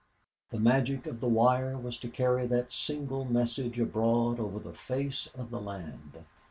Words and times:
'"The 0.51 0.57
magic 0.59 1.05
of 1.05 1.19
the 1.19 1.27
wire 1.29 1.77
was 1.77 1.99
to 1.99 2.09
carry 2.09 2.47
that 2.47 2.73
single 2.73 3.23
message 3.23 3.79
abroad 3.79 4.39
over 4.39 4.57
the 4.57 4.73
face 4.73 5.27
of 5.37 5.51
the 5.51 5.61
land. 5.61 6.25